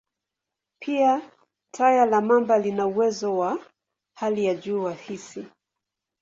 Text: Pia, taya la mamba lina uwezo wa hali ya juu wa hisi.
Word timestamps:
Pia, 0.81 1.31
taya 1.71 2.05
la 2.05 2.21
mamba 2.21 2.57
lina 2.57 2.87
uwezo 2.87 3.37
wa 3.37 3.65
hali 4.17 4.45
ya 4.45 4.55
juu 4.55 4.83
wa 4.83 4.93
hisi. 4.93 5.45